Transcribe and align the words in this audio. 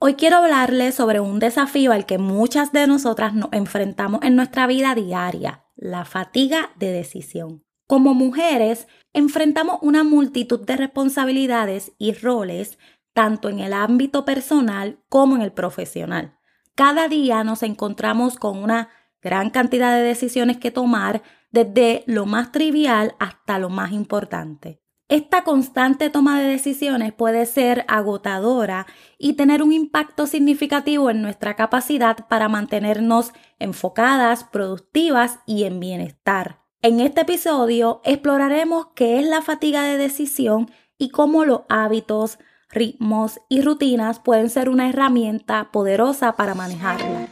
Hoy 0.00 0.14
quiero 0.14 0.36
hablarles 0.36 0.94
sobre 0.94 1.18
un 1.18 1.40
desafío 1.40 1.90
al 1.90 2.06
que 2.06 2.18
muchas 2.18 2.70
de 2.70 2.86
nosotras 2.86 3.34
nos 3.34 3.48
enfrentamos 3.52 4.22
en 4.22 4.36
nuestra 4.36 4.68
vida 4.68 4.94
diaria, 4.94 5.64
la 5.74 6.04
fatiga 6.04 6.70
de 6.76 6.92
decisión. 6.92 7.64
Como 7.88 8.14
mujeres, 8.14 8.86
enfrentamos 9.12 9.80
una 9.82 10.04
multitud 10.04 10.60
de 10.64 10.76
responsabilidades 10.76 11.94
y 11.98 12.12
roles, 12.12 12.78
tanto 13.12 13.48
en 13.48 13.58
el 13.58 13.72
ámbito 13.72 14.24
personal 14.24 15.00
como 15.08 15.34
en 15.34 15.42
el 15.42 15.50
profesional. 15.50 16.38
Cada 16.76 17.08
día 17.08 17.42
nos 17.42 17.64
encontramos 17.64 18.36
con 18.36 18.62
una 18.62 18.90
gran 19.20 19.50
cantidad 19.50 19.96
de 19.96 20.02
decisiones 20.02 20.58
que 20.58 20.70
tomar, 20.70 21.24
desde 21.50 22.04
lo 22.06 22.24
más 22.24 22.52
trivial 22.52 23.16
hasta 23.18 23.58
lo 23.58 23.68
más 23.68 23.90
importante. 23.90 24.80
Esta 25.08 25.42
constante 25.42 26.10
toma 26.10 26.38
de 26.38 26.48
decisiones 26.48 27.14
puede 27.14 27.46
ser 27.46 27.86
agotadora 27.88 28.86
y 29.16 29.32
tener 29.32 29.62
un 29.62 29.72
impacto 29.72 30.26
significativo 30.26 31.08
en 31.08 31.22
nuestra 31.22 31.56
capacidad 31.56 32.28
para 32.28 32.50
mantenernos 32.50 33.32
enfocadas, 33.58 34.44
productivas 34.44 35.38
y 35.46 35.64
en 35.64 35.80
bienestar. 35.80 36.60
En 36.82 37.00
este 37.00 37.22
episodio 37.22 38.02
exploraremos 38.04 38.88
qué 38.94 39.18
es 39.18 39.26
la 39.26 39.40
fatiga 39.40 39.82
de 39.82 39.96
decisión 39.96 40.70
y 40.98 41.08
cómo 41.08 41.46
los 41.46 41.62
hábitos, 41.70 42.38
ritmos 42.68 43.40
y 43.48 43.62
rutinas 43.62 44.20
pueden 44.20 44.50
ser 44.50 44.68
una 44.68 44.90
herramienta 44.90 45.70
poderosa 45.72 46.36
para 46.36 46.54
manejarla. 46.54 47.28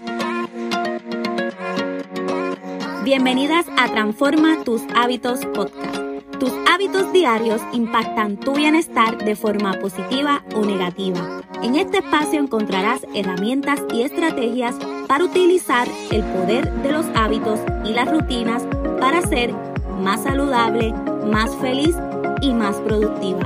Bienvenidas 3.04 3.66
a 3.77 3.87
Transforma 3.88 4.65
tus 4.65 4.80
hábitos 4.95 5.45
podcast 5.54 6.05
tus 6.38 6.52
hábitos 6.70 7.12
diarios 7.12 7.60
impactan 7.72 8.36
tu 8.36 8.54
bienestar 8.54 9.16
de 9.24 9.36
forma 9.36 9.72
positiva 9.74 10.42
o 10.54 10.64
negativa. 10.64 11.42
En 11.62 11.76
este 11.76 11.98
espacio 11.98 12.40
encontrarás 12.40 13.06
herramientas 13.14 13.80
y 13.92 14.02
estrategias 14.02 14.76
para 15.06 15.24
utilizar 15.24 15.88
el 16.10 16.23
poder 16.23 16.70
de 16.82 16.93
los 16.93 17.06
hábitos 17.15 17.60
y 17.84 17.93
las 17.93 18.10
rutinas 18.10 18.65
para 19.01 19.23
ser 19.23 19.54
más 20.02 20.23
saludable, 20.23 20.93
más 21.26 21.56
feliz 21.56 21.96
y 22.43 22.52
más 22.52 22.76
productiva. 22.76 23.40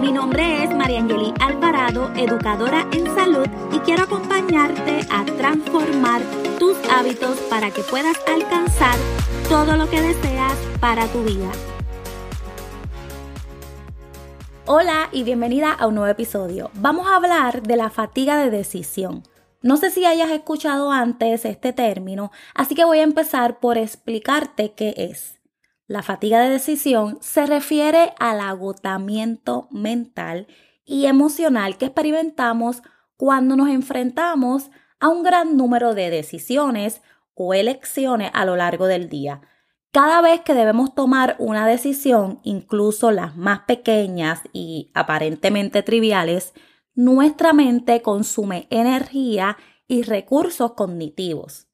Mi 0.00 0.12
nombre 0.12 0.64
es 0.64 0.74
María 0.74 1.00
Angeli 1.00 1.32
Alvarado, 1.40 2.10
educadora 2.16 2.86
en 2.92 3.06
salud 3.14 3.46
y 3.72 3.78
quiero 3.80 4.04
acompañarte 4.04 5.00
a 5.10 5.24
transformar 5.24 6.22
tus 6.58 6.76
hábitos 6.90 7.38
para 7.50 7.70
que 7.70 7.82
puedas 7.82 8.16
alcanzar 8.26 8.96
todo 9.48 9.76
lo 9.76 9.88
que 9.88 10.00
deseas 10.00 10.54
para 10.80 11.06
tu 11.06 11.22
vida. 11.22 11.50
Hola 14.74 15.10
y 15.12 15.22
bienvenida 15.22 15.70
a 15.70 15.86
un 15.86 15.96
nuevo 15.96 16.10
episodio. 16.10 16.70
Vamos 16.72 17.06
a 17.06 17.16
hablar 17.16 17.62
de 17.62 17.76
la 17.76 17.90
fatiga 17.90 18.38
de 18.38 18.48
decisión. 18.48 19.22
No 19.60 19.76
sé 19.76 19.90
si 19.90 20.06
hayas 20.06 20.30
escuchado 20.30 20.92
antes 20.92 21.44
este 21.44 21.74
término, 21.74 22.32
así 22.54 22.74
que 22.74 22.86
voy 22.86 23.00
a 23.00 23.02
empezar 23.02 23.60
por 23.60 23.76
explicarte 23.76 24.72
qué 24.72 24.94
es. 24.96 25.40
La 25.86 26.02
fatiga 26.02 26.40
de 26.40 26.48
decisión 26.48 27.18
se 27.20 27.44
refiere 27.44 28.14
al 28.18 28.40
agotamiento 28.40 29.68
mental 29.70 30.46
y 30.86 31.04
emocional 31.04 31.76
que 31.76 31.84
experimentamos 31.84 32.82
cuando 33.18 33.56
nos 33.56 33.68
enfrentamos 33.68 34.70
a 35.00 35.08
un 35.08 35.22
gran 35.22 35.58
número 35.58 35.92
de 35.92 36.08
decisiones 36.08 37.02
o 37.34 37.52
elecciones 37.52 38.30
a 38.32 38.46
lo 38.46 38.56
largo 38.56 38.86
del 38.86 39.10
día. 39.10 39.42
Cada 39.92 40.22
vez 40.22 40.40
que 40.40 40.54
debemos 40.54 40.94
tomar 40.94 41.36
una 41.38 41.66
decisión, 41.66 42.40
incluso 42.44 43.10
las 43.10 43.36
más 43.36 43.60
pequeñas 43.60 44.40
y 44.54 44.90
aparentemente 44.94 45.82
triviales, 45.82 46.54
nuestra 46.94 47.52
mente 47.52 48.00
consume 48.00 48.66
energía 48.70 49.58
y 49.86 50.02
recursos 50.02 50.72
cognitivos. 50.72 51.66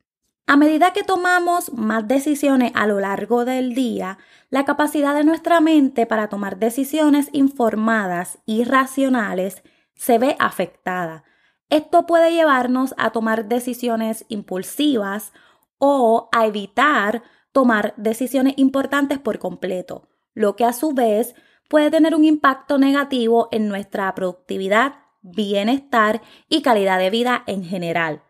A 0.49 0.57
medida 0.57 0.93
que 0.93 1.05
tomamos 1.05 1.73
más 1.75 2.09
decisiones 2.09 2.73
a 2.75 2.89
lo 2.89 2.99
largo 2.99 3.45
del 3.45 3.73
día, 3.73 4.19
la 4.51 4.65
capacidad 4.65 5.15
de 5.15 5.23
nuestra 5.23 5.61
mente 5.61 6.05
para 6.05 6.29
tomar 6.29 6.59
decisiones 6.59 7.29
informadas 7.33 8.39
y 8.47 8.65
racionales 8.65 9.63
se 9.95 10.19
ve 10.19 10.35
afectada. 10.41 11.23
Esto 11.71 12.05
puede 12.05 12.33
llevarnos 12.33 12.95
a 12.99 13.11
tomar 13.11 13.47
decisiones 13.47 14.25
impulsivas 14.29 15.33
o 15.79 16.29
a 16.33 16.47
evitar 16.47 17.23
tomar 17.53 17.95
decisiones 17.97 18.55
importantes 18.57 19.19
por 19.19 19.39
completo, 19.39 20.09
lo 20.35 20.57
que 20.57 20.65
a 20.65 20.73
su 20.73 20.93
vez 20.93 21.35
puede 21.69 21.91
tener 21.91 22.15
un 22.15 22.25
impacto 22.25 22.79
negativo 22.79 23.49
en 23.53 23.69
nuestra 23.69 24.15
productividad, 24.15 24.97
bienestar 25.23 26.23
y 26.49 26.63
calidad 26.63 26.99
de 26.99 27.11
vida 27.11 27.45
en 27.47 27.65
general. 27.65 28.23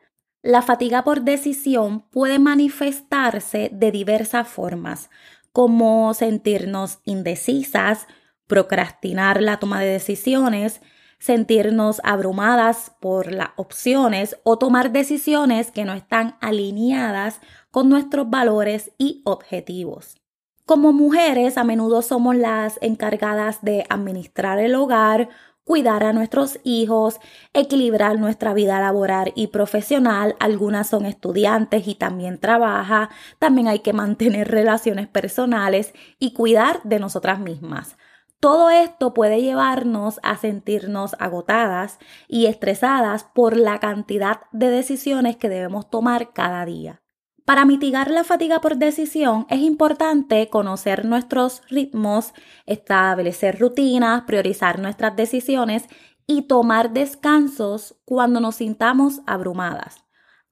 La 0.42 0.62
fatiga 0.62 1.04
por 1.04 1.22
decisión 1.22 2.08
puede 2.10 2.38
manifestarse 2.38 3.70
de 3.72 3.90
diversas 3.90 4.48
formas, 4.48 5.10
como 5.52 6.14
sentirnos 6.14 7.00
indecisas, 7.04 8.06
procrastinar 8.46 9.42
la 9.42 9.58
toma 9.58 9.80
de 9.80 9.88
decisiones, 9.88 10.80
sentirnos 11.18 12.00
abrumadas 12.04 12.92
por 13.00 13.32
las 13.32 13.50
opciones 13.56 14.36
o 14.44 14.58
tomar 14.58 14.92
decisiones 14.92 15.70
que 15.70 15.84
no 15.84 15.94
están 15.94 16.36
alineadas 16.40 17.40
con 17.70 17.88
nuestros 17.88 18.30
valores 18.30 18.92
y 18.98 19.22
objetivos. 19.24 20.16
Como 20.64 20.92
mujeres, 20.92 21.56
a 21.56 21.64
menudo 21.64 22.02
somos 22.02 22.36
las 22.36 22.78
encargadas 22.82 23.62
de 23.62 23.86
administrar 23.88 24.58
el 24.58 24.74
hogar, 24.74 25.28
cuidar 25.68 26.02
a 26.02 26.14
nuestros 26.14 26.60
hijos, 26.64 27.20
equilibrar 27.52 28.18
nuestra 28.18 28.54
vida 28.54 28.80
laboral 28.80 29.32
y 29.34 29.48
profesional. 29.48 30.34
Algunas 30.40 30.88
son 30.88 31.04
estudiantes 31.04 31.86
y 31.86 31.94
también 31.94 32.38
trabaja. 32.38 33.10
También 33.38 33.68
hay 33.68 33.80
que 33.80 33.92
mantener 33.92 34.48
relaciones 34.50 35.08
personales 35.08 35.92
y 36.18 36.32
cuidar 36.32 36.80
de 36.84 36.98
nosotras 36.98 37.38
mismas. 37.38 37.97
Todo 38.40 38.70
esto 38.70 39.14
puede 39.14 39.42
llevarnos 39.42 40.20
a 40.22 40.36
sentirnos 40.36 41.16
agotadas 41.18 41.98
y 42.28 42.46
estresadas 42.46 43.24
por 43.24 43.56
la 43.56 43.80
cantidad 43.80 44.42
de 44.52 44.70
decisiones 44.70 45.36
que 45.36 45.48
debemos 45.48 45.90
tomar 45.90 46.32
cada 46.32 46.64
día. 46.64 47.02
Para 47.44 47.64
mitigar 47.64 48.10
la 48.10 48.22
fatiga 48.22 48.60
por 48.60 48.76
decisión 48.76 49.46
es 49.48 49.60
importante 49.60 50.48
conocer 50.50 51.04
nuestros 51.04 51.62
ritmos, 51.68 52.32
establecer 52.66 53.58
rutinas, 53.58 54.22
priorizar 54.22 54.78
nuestras 54.78 55.16
decisiones 55.16 55.88
y 56.26 56.42
tomar 56.42 56.92
descansos 56.92 57.96
cuando 58.04 58.38
nos 58.38 58.56
sintamos 58.56 59.22
abrumadas. 59.26 60.04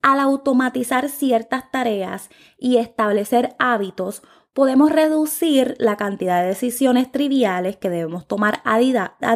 Al 0.02 0.18
automatizar 0.18 1.08
ciertas 1.08 1.70
tareas 1.70 2.30
y 2.58 2.78
establecer 2.78 3.54
hábitos, 3.58 4.22
podemos 4.56 4.90
reducir 4.90 5.76
la 5.78 5.98
cantidad 5.98 6.40
de 6.40 6.48
decisiones 6.48 7.12
triviales 7.12 7.76
que 7.76 7.90
debemos 7.90 8.26
tomar 8.26 8.62
a, 8.64 8.78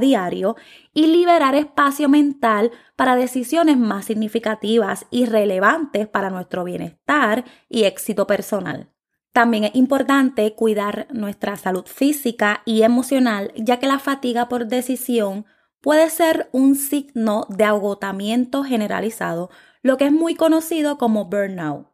diario 0.01 0.57
y 0.95 1.09
liberar 1.09 1.55
espacio 1.55 2.09
mental 2.09 2.71
para 2.97 3.17
decisiones 3.17 3.77
más 3.77 4.07
significativas 4.07 5.05
y 5.11 5.27
relevantes 5.27 6.09
para 6.09 6.31
nuestro 6.31 6.65
bienestar 6.65 7.45
y 7.69 7.85
éxito 7.85 8.27
personal. 8.27 8.89
También 9.35 9.65
es 9.65 9.75
importante 9.75 10.55
cuidar 10.55 11.07
nuestra 11.13 11.57
salud 11.57 11.85
física 11.85 12.63
y 12.65 12.81
emocional, 12.81 13.53
ya 13.57 13.79
que 13.79 13.89
la 13.89 13.99
fatiga 13.99 14.49
por 14.49 14.69
decisión 14.69 15.45
puede 15.83 16.09
ser 16.09 16.49
un 16.53 16.77
signo 16.77 17.45
de 17.51 17.65
agotamiento 17.65 18.65
generalizado, 18.65 19.51
lo 19.83 19.99
que 19.99 20.07
es 20.07 20.13
muy 20.13 20.35
conocido 20.35 20.97
como 20.97 21.27
burnout. 21.27 21.90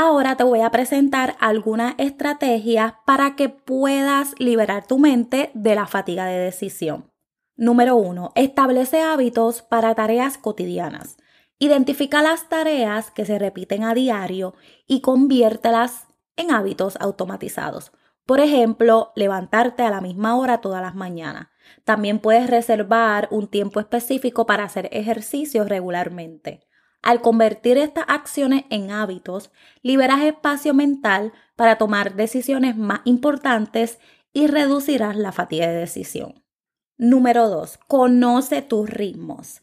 Ahora 0.00 0.36
te 0.36 0.44
voy 0.44 0.60
a 0.60 0.70
presentar 0.70 1.34
algunas 1.40 1.96
estrategias 1.98 2.94
para 3.04 3.34
que 3.34 3.48
puedas 3.48 4.32
liberar 4.38 4.86
tu 4.86 4.96
mente 4.96 5.50
de 5.54 5.74
la 5.74 5.88
fatiga 5.88 6.24
de 6.26 6.38
decisión. 6.38 7.10
Número 7.56 7.96
1. 7.96 8.30
Establece 8.36 9.02
hábitos 9.02 9.62
para 9.62 9.96
tareas 9.96 10.38
cotidianas. 10.38 11.16
Identifica 11.58 12.22
las 12.22 12.48
tareas 12.48 13.10
que 13.10 13.24
se 13.24 13.40
repiten 13.40 13.82
a 13.82 13.92
diario 13.92 14.54
y 14.86 15.00
conviértelas 15.00 16.06
en 16.36 16.52
hábitos 16.52 16.96
automatizados. 17.00 17.90
Por 18.24 18.38
ejemplo, 18.38 19.10
levantarte 19.16 19.82
a 19.82 19.90
la 19.90 20.00
misma 20.00 20.36
hora 20.36 20.60
todas 20.60 20.80
las 20.80 20.94
mañanas. 20.94 21.48
También 21.82 22.20
puedes 22.20 22.48
reservar 22.48 23.26
un 23.32 23.48
tiempo 23.48 23.80
específico 23.80 24.46
para 24.46 24.62
hacer 24.62 24.88
ejercicios 24.92 25.68
regularmente. 25.68 26.67
Al 27.02 27.20
convertir 27.20 27.78
estas 27.78 28.04
acciones 28.08 28.64
en 28.70 28.90
hábitos, 28.90 29.50
liberas 29.82 30.22
espacio 30.22 30.74
mental 30.74 31.32
para 31.56 31.78
tomar 31.78 32.14
decisiones 32.14 32.76
más 32.76 33.00
importantes 33.04 33.98
y 34.32 34.46
reducirás 34.46 35.16
la 35.16 35.32
fatiga 35.32 35.68
de 35.68 35.74
decisión. 35.74 36.42
Número 36.96 37.48
2. 37.48 37.78
Conoce 37.86 38.62
tus 38.62 38.90
ritmos. 38.90 39.60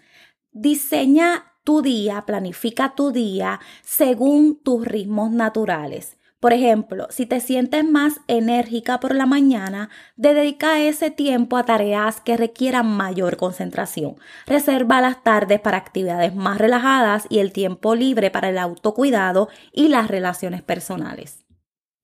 Diseña 0.51 1.53
tu 1.65 1.81
día, 1.81 2.23
planifica 2.25 2.95
tu 2.95 3.11
día 3.11 3.59
según 3.83 4.55
tus 4.55 4.85
ritmos 4.85 5.31
naturales. 5.31 6.17
Por 6.45 6.53
ejemplo, 6.53 7.07
si 7.09 7.25
te 7.25 7.39
sientes 7.39 7.83
más 7.83 8.19
enérgica 8.27 8.99
por 8.99 9.15
la 9.15 9.25
mañana, 9.25 9.89
dedica 10.15 10.79
ese 10.79 11.09
tiempo 11.09 11.57
a 11.57 11.63
tareas 11.63 12.21
que 12.21 12.37
requieran 12.37 12.85
mayor 12.85 13.35
concentración. 13.35 14.17
Reserva 14.45 15.01
las 15.01 15.23
tardes 15.23 15.59
para 15.59 15.77
actividades 15.77 16.35
más 16.35 16.59
relajadas 16.59 17.25
y 17.29 17.39
el 17.39 17.51
tiempo 17.51 17.95
libre 17.95 18.29
para 18.29 18.49
el 18.49 18.59
autocuidado 18.59 19.49
y 19.73 19.87
las 19.87 20.07
relaciones 20.07 20.61
personales. 20.61 21.43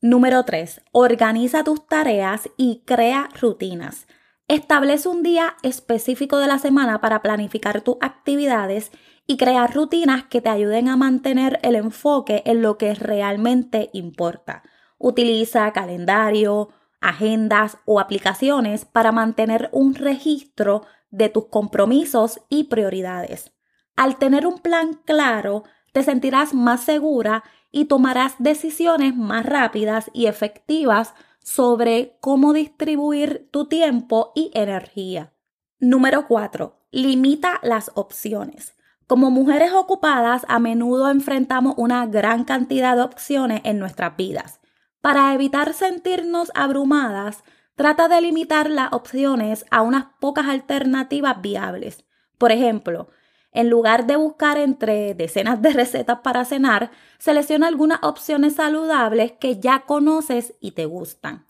Número 0.01 0.43
3. 0.43 0.81
Organiza 0.91 1.63
tus 1.63 1.85
tareas 1.85 2.49
y 2.57 2.81
crea 2.83 3.29
rutinas. 3.39 4.07
Establece 4.51 5.07
un 5.07 5.23
día 5.23 5.55
específico 5.63 6.37
de 6.37 6.47
la 6.47 6.59
semana 6.59 6.99
para 6.99 7.21
planificar 7.21 7.79
tus 7.79 7.95
actividades 8.01 8.91
y 9.25 9.37
crear 9.37 9.73
rutinas 9.73 10.25
que 10.25 10.41
te 10.41 10.49
ayuden 10.49 10.89
a 10.89 10.97
mantener 10.97 11.57
el 11.63 11.75
enfoque 11.75 12.43
en 12.45 12.61
lo 12.61 12.77
que 12.77 12.93
realmente 12.93 13.89
importa. 13.93 14.61
Utiliza 14.97 15.71
calendario, 15.71 16.67
agendas 16.99 17.77
o 17.85 18.01
aplicaciones 18.01 18.83
para 18.83 19.13
mantener 19.13 19.69
un 19.71 19.95
registro 19.95 20.81
de 21.11 21.29
tus 21.29 21.45
compromisos 21.45 22.41
y 22.49 22.65
prioridades. 22.65 23.53
Al 23.95 24.17
tener 24.17 24.45
un 24.45 24.59
plan 24.59 24.99
claro, 25.05 25.63
te 25.93 26.03
sentirás 26.03 26.53
más 26.53 26.81
segura 26.81 27.45
y 27.71 27.85
tomarás 27.85 28.35
decisiones 28.37 29.15
más 29.15 29.45
rápidas 29.45 30.11
y 30.13 30.25
efectivas 30.25 31.13
sobre 31.43 32.17
cómo 32.21 32.53
distribuir 32.53 33.49
tu 33.51 33.65
tiempo 33.65 34.31
y 34.35 34.51
energía. 34.53 35.33
Número 35.79 36.27
4. 36.27 36.77
Limita 36.91 37.59
las 37.63 37.91
opciones. 37.95 38.75
Como 39.07 39.29
mujeres 39.29 39.73
ocupadas, 39.73 40.45
a 40.47 40.59
menudo 40.59 41.09
enfrentamos 41.09 41.73
una 41.77 42.05
gran 42.05 42.45
cantidad 42.45 42.95
de 42.95 43.01
opciones 43.01 43.61
en 43.65 43.79
nuestras 43.79 44.15
vidas. 44.15 44.61
Para 45.01 45.33
evitar 45.33 45.73
sentirnos 45.73 46.51
abrumadas, 46.53 47.43
trata 47.75 48.07
de 48.07 48.21
limitar 48.21 48.69
las 48.69 48.93
opciones 48.93 49.65
a 49.71 49.81
unas 49.81 50.05
pocas 50.19 50.47
alternativas 50.47 51.41
viables. 51.41 52.05
Por 52.37 52.51
ejemplo, 52.51 53.09
en 53.51 53.69
lugar 53.69 54.07
de 54.07 54.15
buscar 54.15 54.57
entre 54.57 55.13
decenas 55.13 55.61
de 55.61 55.73
recetas 55.73 56.19
para 56.23 56.45
cenar, 56.45 56.91
selecciona 57.17 57.67
algunas 57.67 57.99
opciones 58.03 58.55
saludables 58.55 59.33
que 59.33 59.59
ya 59.59 59.83
conoces 59.85 60.53
y 60.59 60.71
te 60.71 60.85
gustan. 60.85 61.45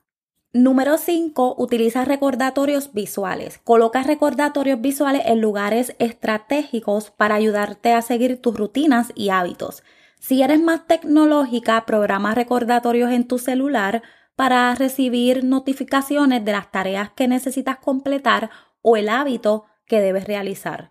Número 0.53 0.97
5. 0.97 1.55
Utiliza 1.57 2.03
recordatorios 2.03 2.91
visuales. 2.91 3.59
Coloca 3.63 4.03
recordatorios 4.03 4.81
visuales 4.81 5.21
en 5.25 5.39
lugares 5.39 5.95
estratégicos 5.97 7.09
para 7.09 7.35
ayudarte 7.35 7.93
a 7.93 8.01
seguir 8.01 8.41
tus 8.41 8.57
rutinas 8.57 9.13
y 9.15 9.29
hábitos. 9.29 9.81
Si 10.19 10.43
eres 10.43 10.61
más 10.61 10.87
tecnológica, 10.87 11.85
programa 11.85 12.35
recordatorios 12.35 13.11
en 13.11 13.27
tu 13.27 13.39
celular 13.39 14.03
para 14.35 14.75
recibir 14.75 15.45
notificaciones 15.45 16.43
de 16.43 16.51
las 16.51 16.69
tareas 16.69 17.11
que 17.11 17.29
necesitas 17.29 17.77
completar 17.77 18.49
o 18.81 18.97
el 18.97 19.07
hábito 19.07 19.65
que 19.85 20.01
debes 20.01 20.25
realizar. 20.25 20.90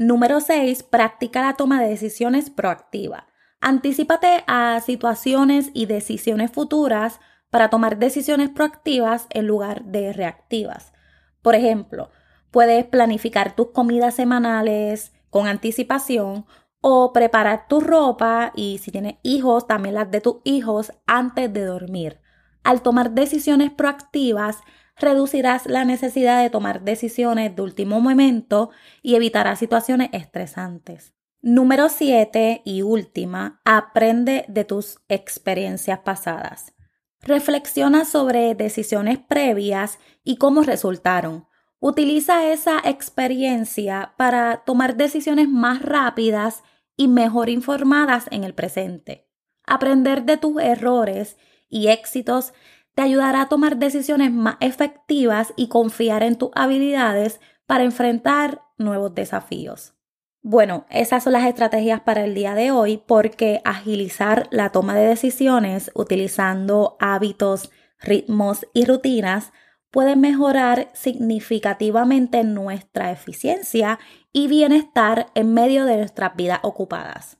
Número 0.00 0.40
6. 0.40 0.84
Practica 0.84 1.42
la 1.42 1.56
toma 1.56 1.82
de 1.82 1.90
decisiones 1.90 2.48
proactiva. 2.48 3.26
Anticípate 3.60 4.44
a 4.46 4.80
situaciones 4.80 5.70
y 5.74 5.84
decisiones 5.84 6.50
futuras 6.50 7.20
para 7.50 7.68
tomar 7.68 7.98
decisiones 7.98 8.48
proactivas 8.48 9.26
en 9.28 9.46
lugar 9.46 9.84
de 9.84 10.14
reactivas. 10.14 10.94
Por 11.42 11.54
ejemplo, 11.54 12.08
puedes 12.50 12.86
planificar 12.86 13.54
tus 13.54 13.72
comidas 13.72 14.14
semanales 14.14 15.12
con 15.28 15.46
anticipación 15.46 16.46
o 16.80 17.12
preparar 17.12 17.68
tu 17.68 17.80
ropa 17.80 18.52
y 18.56 18.78
si 18.78 18.90
tienes 18.90 19.16
hijos, 19.22 19.66
también 19.66 19.96
las 19.96 20.10
de 20.10 20.22
tus 20.22 20.36
hijos 20.44 20.94
antes 21.06 21.52
de 21.52 21.66
dormir. 21.66 22.22
Al 22.64 22.80
tomar 22.80 23.10
decisiones 23.10 23.70
proactivas, 23.70 24.60
reducirás 25.00 25.66
la 25.66 25.84
necesidad 25.84 26.42
de 26.42 26.50
tomar 26.50 26.82
decisiones 26.82 27.56
de 27.56 27.62
último 27.62 28.00
momento 28.00 28.70
y 29.02 29.16
evitarás 29.16 29.58
situaciones 29.58 30.10
estresantes. 30.12 31.14
Número 31.42 31.88
7 31.88 32.62
y 32.64 32.82
última, 32.82 33.62
aprende 33.64 34.44
de 34.48 34.64
tus 34.64 35.00
experiencias 35.08 36.00
pasadas. 36.00 36.74
Reflexiona 37.22 38.04
sobre 38.04 38.54
decisiones 38.54 39.18
previas 39.18 39.98
y 40.22 40.36
cómo 40.36 40.62
resultaron. 40.62 41.46
Utiliza 41.78 42.50
esa 42.50 42.78
experiencia 42.84 44.12
para 44.18 44.64
tomar 44.64 44.96
decisiones 44.96 45.48
más 45.48 45.80
rápidas 45.80 46.62
y 46.94 47.08
mejor 47.08 47.48
informadas 47.48 48.26
en 48.30 48.44
el 48.44 48.54
presente. 48.54 49.26
Aprender 49.64 50.24
de 50.24 50.36
tus 50.36 50.60
errores 50.60 51.38
y 51.70 51.88
éxitos 51.88 52.52
te 53.00 53.04
ayudará 53.06 53.40
a 53.40 53.48
tomar 53.48 53.78
decisiones 53.78 54.30
más 54.30 54.58
efectivas 54.60 55.54
y 55.56 55.68
confiar 55.68 56.22
en 56.22 56.36
tus 56.36 56.50
habilidades 56.54 57.40
para 57.64 57.84
enfrentar 57.84 58.60
nuevos 58.76 59.14
desafíos. 59.14 59.94
Bueno, 60.42 60.84
esas 60.90 61.24
son 61.24 61.32
las 61.32 61.46
estrategias 61.46 62.02
para 62.02 62.24
el 62.24 62.34
día 62.34 62.54
de 62.54 62.72
hoy 62.72 63.02
porque 63.06 63.62
agilizar 63.64 64.48
la 64.50 64.68
toma 64.68 64.94
de 64.94 65.06
decisiones 65.06 65.90
utilizando 65.94 66.98
hábitos, 67.00 67.70
ritmos 67.98 68.66
y 68.74 68.84
rutinas 68.84 69.54
puede 69.90 70.14
mejorar 70.14 70.90
significativamente 70.92 72.44
nuestra 72.44 73.12
eficiencia 73.12 73.98
y 74.30 74.46
bienestar 74.46 75.28
en 75.34 75.54
medio 75.54 75.86
de 75.86 75.96
nuestras 75.96 76.36
vidas 76.36 76.60
ocupadas. 76.64 77.38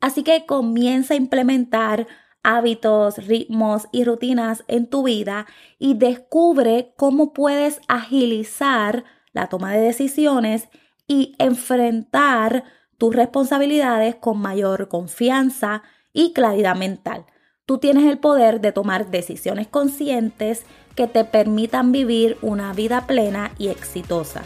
Así 0.00 0.22
que 0.22 0.46
comienza 0.46 1.12
a 1.12 1.18
implementar 1.18 2.06
hábitos, 2.42 3.18
ritmos 3.26 3.88
y 3.92 4.04
rutinas 4.04 4.64
en 4.68 4.86
tu 4.86 5.04
vida 5.04 5.46
y 5.78 5.94
descubre 5.94 6.92
cómo 6.96 7.32
puedes 7.32 7.80
agilizar 7.88 9.04
la 9.32 9.48
toma 9.48 9.72
de 9.72 9.80
decisiones 9.80 10.68
y 11.06 11.34
enfrentar 11.38 12.64
tus 12.98 13.14
responsabilidades 13.14 14.14
con 14.14 14.38
mayor 14.38 14.88
confianza 14.88 15.82
y 16.12 16.32
claridad 16.32 16.76
mental. 16.76 17.26
Tú 17.66 17.78
tienes 17.78 18.04
el 18.04 18.18
poder 18.18 18.60
de 18.60 18.72
tomar 18.72 19.10
decisiones 19.10 19.68
conscientes 19.68 20.64
que 20.94 21.06
te 21.06 21.24
permitan 21.24 21.92
vivir 21.92 22.36
una 22.42 22.72
vida 22.72 23.06
plena 23.06 23.52
y 23.58 23.68
exitosa. 23.68 24.42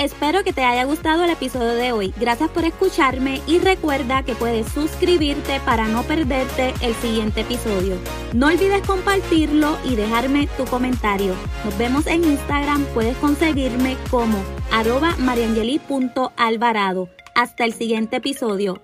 Espero 0.00 0.42
que 0.44 0.54
te 0.54 0.64
haya 0.64 0.84
gustado 0.84 1.24
el 1.24 1.30
episodio 1.30 1.74
de 1.74 1.92
hoy. 1.92 2.14
Gracias 2.18 2.48
por 2.48 2.64
escucharme 2.64 3.42
y 3.46 3.58
recuerda 3.58 4.22
que 4.22 4.34
puedes 4.34 4.66
suscribirte 4.72 5.60
para 5.66 5.88
no 5.88 6.04
perderte 6.04 6.72
el 6.80 6.94
siguiente 6.94 7.42
episodio. 7.42 7.98
No 8.32 8.46
olvides 8.46 8.80
compartirlo 8.86 9.76
y 9.84 9.96
dejarme 9.96 10.48
tu 10.56 10.64
comentario. 10.64 11.34
Nos 11.66 11.76
vemos 11.76 12.06
en 12.06 12.24
Instagram. 12.24 12.86
Puedes 12.94 13.14
conseguirme 13.18 13.98
como 14.10 14.42
arroba 14.72 15.16
mariangeli.alvarado. 15.18 17.10
Hasta 17.34 17.66
el 17.66 17.74
siguiente 17.74 18.16
episodio. 18.16 18.80